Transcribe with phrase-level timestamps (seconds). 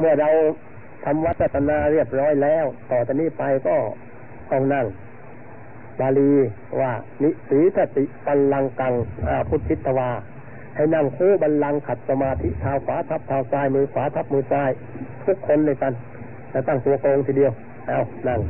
[0.00, 0.30] เมื่อเรา
[1.04, 3.76] ทำวัดศาสนาเรียบร้อยแล้ว ต่อจากนี้ไปก็
[4.50, 4.86] ต้องนั่ง
[6.00, 6.32] บาลี
[6.80, 6.92] ว่า
[7.22, 8.94] นิสีทติปัลลังกัง
[9.28, 10.10] อาพุทธิตวา
[10.74, 14.70] ให้นั่งคู่บัลลังขัดสมาธิเท้าขวาทับเท้าซ้ายมือขวาทับมือซ้าย
[15.26, 15.92] ทุกคนเลยกัน
[16.50, 17.52] แล้วตั้งตัวโกงทีเดียว
[17.88, 17.98] เอา
[18.28, 18.40] นั่ง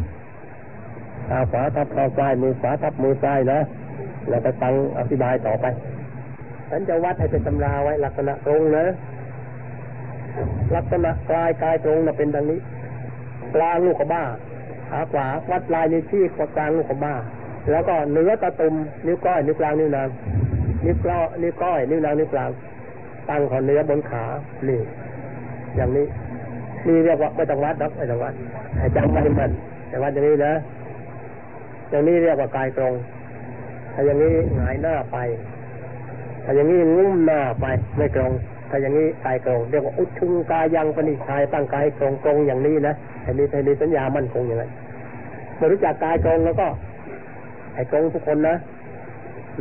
[1.26, 3.58] เท้าขวาทับเท้าซ้ายมือขวาทับมือซ้ายนะ
[4.28, 5.66] แล้วก็ตั้งอธิบายต่อไป
[6.70, 8.86] ฉันจะวัดให้เป็นตำราไว้ลักษณะตรงนะ
[10.74, 12.60] ลักษณะกลายกายตรงนะเป็นดังนี้
[13.54, 14.22] กลางลูกกบ้า
[14.90, 16.22] ขาขวาวัดลายนิ้วชี้
[16.56, 17.14] กลางลูกกบ้า
[17.70, 18.74] แล้วก็เนื้อตะตุ่ม
[19.06, 20.08] นิ้วก้อยนิ้วกลางนิ้วนาง
[20.84, 22.50] นิ้วกล้อนิ้วก้อยนิ้วนางนิ้วกลาง
[23.28, 24.24] ตั้งขอเนื้อบนขา
[24.68, 24.80] นี่
[25.76, 26.06] อย่างนี้
[26.86, 28.34] นี่เรียกว่าไม่ต้องวัดนะไม่ต้องวัด
[28.78, 29.50] ให้จำไว้มัน
[29.88, 30.52] แต่วัดอย่างนี้นะ
[31.90, 32.92] อย่างนี้เรียกว่ากายตรง
[33.94, 35.16] ถ้าอย่างนี้หงายหน้าไป
[36.44, 38.30] ถ้าอย่างนี้งุ้มหน้าไปไม่ตรง
[38.70, 44.64] ถ้าอย่างนี้กายตรงเรียกว่าอุชุงกายังปณิชายตั้งกายตรงตรงอย่างนี้นะให้มีให้มีสัญญามั่นคงอย่างไร
[45.56, 46.66] เมื่อรู้จักกายตรงแล้วก็
[47.74, 48.56] ให้ตรงทุกคนนะ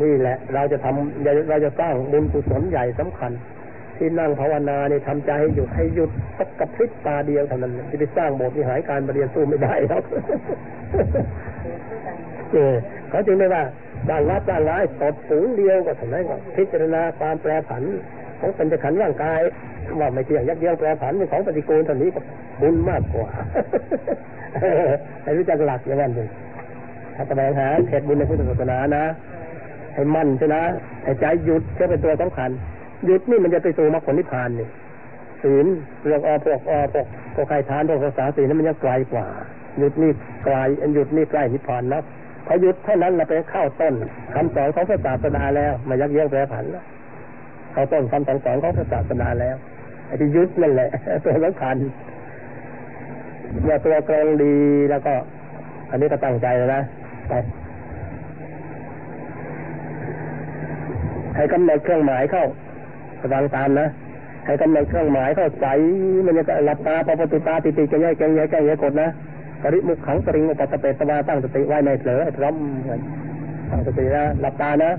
[0.02, 3.32] นี่แหละ เราจะทำเราจะสร้างบุญกุศลใหญ่สำคัญ
[3.98, 10.04] ที่นั่งภาวนาเนี่ยทำใจให้หยุดให้หยุดสักกระพริบตาเดียวเท่านั้นจะไปสร้างโบสถ์วิหารการบริเรียนสู้ไม่ได้ครับ
[12.52, 12.76] เออ
[13.10, 13.64] เขาจึงไม่ว่า
[14.08, 17.84] สร้างวัดสร้างร้ายสดสูงเดียวก็ท่านั้ก็พิจารณาความแปรผัน
[18.40, 19.40] ของเป็นจะขันร่างกาย
[20.00, 22.20] ว่าไม่เที่ยงยักเยื้องแปรผันเป็นของปฏิกูลเท่านี้ก็
[22.62, 23.28] บุญมากกว่า
[25.24, 26.30] ให้รู้จักหลักอย่างนั้นเลย
[27.16, 29.06] ถ้าแสดงหาเหตุบุญในพุทธศาสนานะ
[29.94, 30.64] ให้มั่นใช่นะ
[31.04, 32.50] ให้ใจหยุดจะเป็นตัวสำคัญ
[33.06, 34.68] หยุดนี่มันจะไปสู่มรรคผลนิพพานนี่
[35.44, 35.66] ศีล
[36.06, 39.26] เรื่องอพวกอพวกพวกใครทานพวกภาษาศีลนั้นมันยังไกลกว่า
[39.78, 40.12] หยุดนี่
[40.46, 42.02] ไกลอันหยุดนี่ใกล้นิพพานนะ
[42.46, 43.94] พอหยุดเท่านั้นเราไปเข้าต้น
[44.34, 46.86] คำสอนของพระศาสดาแล้วมายักเยื้องแปรผันแล้ว
[47.72, 49.56] เขาต้นคำสอนของพระศาสดาแล้ว
[50.06, 50.90] ไอ้ที่ยุดนั่นแหละ
[51.24, 51.78] ตัวสำคัญ
[53.64, 54.56] เมื่อตัวกรองดี
[54.90, 55.14] แล้วก็
[55.90, 56.82] อันนี้ก็ตั้งใจแล้วนะ
[57.30, 57.34] ไป
[61.36, 62.46] ให้กำหนดเครื่องหมายเข้า
[63.34, 63.88] ฟังตามนะ
[64.46, 65.66] ให้กำหนดเครื่องหมายเข้าใส
[66.26, 69.10] มันจะหลับตาปปติตาติติจะแยกแกงแยกแกงแยกกดนะ
[69.62, 72.56] ปริมุขขังปริงอุปตะเปตวาตั้งสติไว้ในเผลอให้พร้อม
[73.70, 74.92] ตั้งสตินะหลับตานะ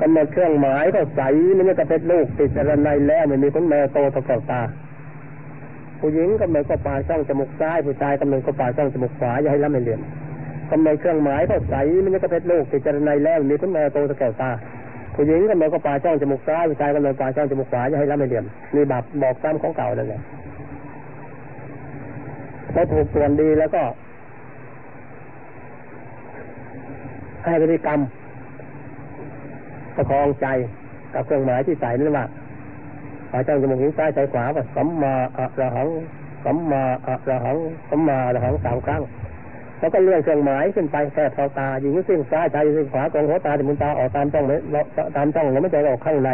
[0.00, 1.22] กำหนดเครื่องหมายเข้าใส
[1.56, 4.62] มันจะเป็นลูกติดอะไรในแล้วมันมีคนแม่โตตะกอบตา
[6.00, 10.00] ผู้หญิงกำหนดก็ปลายช่องจมูกซ้ายผู้ชายกำหนดก็ปลายช่องจมูกขวาอย่าให้ล้ำไม่เหลี่ยม
[10.70, 11.74] กำหนดเครื่องหมายเข้าใส
[12.04, 14.50] มันจะเป็นลูกติดอะไรในแล้วมีคนแม่โตตะกอบตา
[15.14, 20.20] ผู้หญิงกำหนดก็ปลายช่องจมูกซ้ายผู้ชายกำหนดปลายช่องจมูกขวาอย่าให้ล้ำไม่เหลี่ยมมีบับบอกซ้ำของเก่านั่นแหละ
[22.74, 23.82] พอถูกส่วนดีแล้วก็
[27.44, 28.00] ให้บริกรรม
[29.96, 30.46] ประคองใจ
[31.14, 32.26] กับเครื่องหมายที่ใส่นั่นว่า
[33.30, 35.88] ปาช่องจมูกหิ้งซ้ายใจขวาว่าสัมมาอะระหัง
[36.44, 37.56] สัมมาอะระหัง
[37.90, 39.02] สัมมาอะระหังสามครั้ง
[39.78, 44.60] แล้วก็เลื่อนเครื่องหมายขึ้นไปแค่พอตายิงซึ่งซ้ายชายซึ่งขวากองหัวตาที่มุนตาออกตามช่องเลย
[45.16, 46.30] ตามช่องแล้วไม่ใจออกข้างใน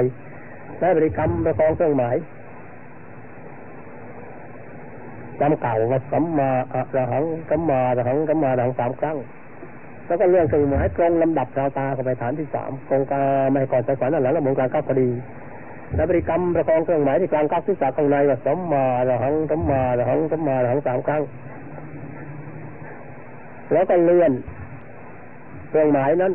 [0.81, 2.17] และบริกรรมประคองเครื่องหมาย
[5.41, 9.17] จำเก่าว่าสัมมาอะระหังสัมมาอะระหังสัมมาอะระหังสามครั้ง
[10.07, 15.09] แล้วก็เลื่อนเครื่องหมายตรงลำดับดาวตาเข้าไปฐานที่สามกองกาไม่ก่อนใจฝันนั่นแหละแล้วมงการก้าวพอดี
[15.95, 21.23] และบริกรรมประคองเครื่องหมายที่กลางก้าวศีรษะข้างในว่าสัมมาระหังสัมมาระหังสัมมาระหังสามครั้ง
[23.73, 24.33] แล้วก็เลื่อน
[25.69, 26.33] เครื่องหมายนั้น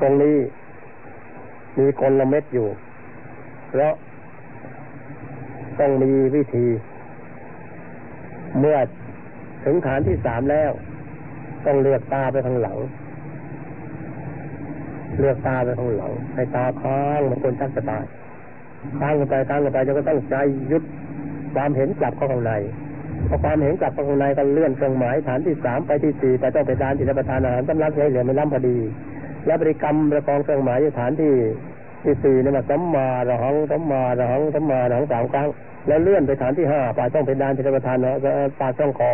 [0.00, 0.36] ตรงนี้
[1.78, 2.66] มีกลเม็ดอยู่
[3.70, 3.94] เพราะ
[5.78, 6.66] ต้องมีวิธี
[8.60, 8.76] เมื่อ
[9.64, 10.72] ถึงฐานที่สามแล้ว
[11.66, 12.78] ต้องเลือกตาไปทางหลัง
[15.20, 18.04] เลือกตาไปทางหลัง ให้ตาค้างเหมือนคนชักจะตาย
[19.00, 20.36] ค้างลงไปค้างลงไปจนก็ต้องใจ
[20.72, 20.82] ยุด
[21.54, 22.52] ความเห็นกลับเข้าข้างใน
[23.28, 28.78] พอความเห็นกลับเข้าข้างในก็เลื่อนเครื่องหมายฐานที่สามไปที่สี่ไปต้องไปทานที่รับประทานอาหารสำลักให้เหลือไม่ล้ำพอดี
[29.46, 31.32] และบริกรรมประกองเครื่องหมายฐานที่
[32.04, 35.48] ที่สี่นี่มาสัมมาระหังสัมมาระหังสัมมาระหังสามครั้ง
[35.86, 38.16] แล้วเลื่อนไปฐานที่ห้าปลายต้องไปดานที่รับประทานเนาะ
[38.60, 39.12] ปลายช่องคอ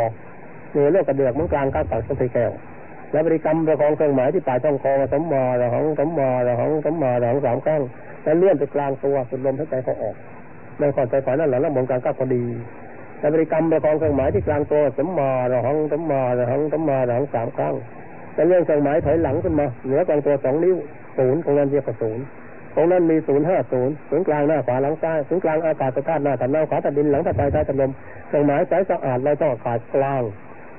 [0.72, 2.50] เนื้อเลือดกระเดือกมันกลางก้าวปากช่องไตแก้ว
[3.12, 7.82] และบริกรรมประกองเครื่องหมายที่ปลายช่องคอสมมาระหังสมมาระหังสมมาระหังสามครั้ง
[8.22, 10.14] แล้วเลื่อนไปกลางตัวสุดลมหายใจเขาออก
[10.78, 12.44] ในก่อนใจฝันนั่นแหละแล้วมองกลางก้าวพอดี
[13.20, 17.74] และบริกรรมประกองเครื่องหมายที่กลางตัวสมมาระหังสมมาระหังสมมาระหังสามครั้ง
[18.34, 20.76] แล้วเลื่อนเครื่องหมายถอยหลังขึ้นมาเหนือกลางตัวสองนิ้ว
[21.18, 22.24] ศูนย์ของนั้นเรียกว่าศูนย์
[22.74, 27.90] ตรงนั้นมีศูนย์ห้าศูนย์ศูนย์กลางหน้าขวาหลังซ้ายศูนย์กลางอากาศธาตุหน้าถันหน้าขวาตัดดินหลังตัดใจใต้ตัดลม
[28.28, 30.22] เครื่องหมายสายสะอาดลอยช่องอากาศกลาง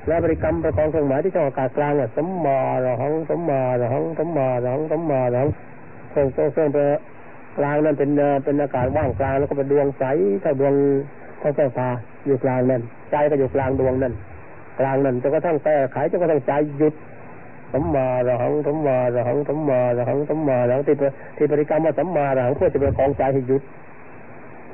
[0.09, 5.49] และบริกรรมประกองเครื่องหมายที่ช่องอากาศกลางเนี่ยสัมมาระหังสัมมาระหังสัมมาระหังสัมมาระหัง
[6.09, 6.69] เครื่องเครื่องเครื่อง
[7.57, 8.09] กลางนั้นเป็น
[8.43, 10.03] เป็นอากาศว่างกลางแล้วก็เป็นดวงใส
[10.43, 10.73] ถ้าดวง
[11.39, 11.87] เท่าแก้วฟ้า
[12.25, 14.13] อยู่กลางนั้นใจก็อยู่กลางดวงนั้น
[14.79, 16.93] กลางนั้นจนกระทั่งแก้ไขจนกระทั่งใจหยุด
[17.73, 20.95] สัมมาระหังสัมมาระหังสัมมาระหังสัมมาระหังที่
[21.37, 23.61] ที่บริกรรมว่าสัมมาระหังเพื่อจะเป็นของใจให้หยุด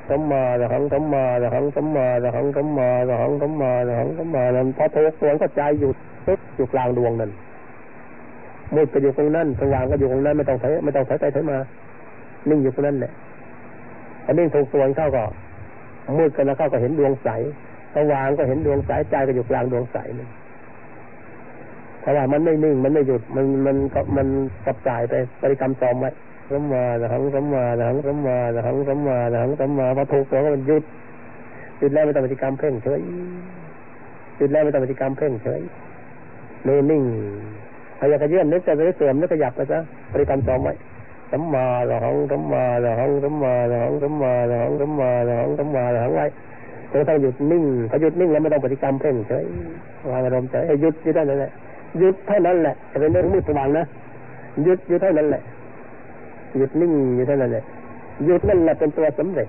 [0.10, 7.32] สัมมาระหังสัมมาระหังสัมมาระหังสัมมาระหังสัมมาระหังสัมมานั้นพอทกสวนก็ใจหยุดปึ๊บอยู่กลางดวงนั้น
[8.76, 11.58] มืดก็อยู่ตรงนั้นสว่างก็อยู่ตรงนั้นไม่ต้องใช้ไม่ต้องใช้ใจใช้มา
[12.50, 13.12] นิ่งอยู่ตรงนั้นแหละ
[14.26, 15.24] พอนิ่งถูกส่วนเข้าก็
[16.18, 17.30] มืดกันแล้วเข้าก็เห็นดวงใส
[17.96, 20.30] สว่างก็เห็นดวงใสใจก็อยู่กลางดวงใสนั่น
[22.04, 24.28] ถ้าว่ามันไม่นิ่งมันไม่หยุดมันมันก็มัน
[24.66, 26.12] กับจ่ายไปบริกรรมซ้อมไว้
[26.52, 30.84] สัมมาระหังสัมมาระหังสัมมาระหังสัมมาระหังสัมมาพอถูกตัวก็มันหยุด
[31.80, 33.02] หยุดแล้วไม่ต้องบริกรรมเพ่งเฉย
[34.38, 35.62] หยุดแล้วไม่ต้องบริกรรมเพ่งเฉย
[36.68, 37.04] นิ่งนิ่ง
[38.00, 39.80] พยายามจะเยื่อนนึกจะเสื่อมนึกขยับไปซะ
[40.14, 40.74] บริกรรมซ้อมไว้
[41.32, 46.26] สัมมาระหังสัมมาระหังสัมมาระหังสัมมาระหังสัมมาระหังสัมมาสังไว้
[46.92, 49.46] จนกระทั่งหยุดนิ่งพอหยุดนิ่งแล้วไม่ต้องปฏิกรรมเพ่งเฉย
[50.10, 51.52] วางอารมณ์เฉยให้หยุดอยู่เท่านั้นแหละ
[52.00, 53.86] หยุดเท่านั้นแหละจะเป็นเรื่องมืดสว่างนะ
[54.64, 55.42] หยุดอยู่เท่านั้นแหละ
[56.58, 57.64] หยุดนิ่งอยู่เท่านั้นแหละ
[58.26, 59.48] หยุดนั่นแหละเป็นตัวสำเร็จ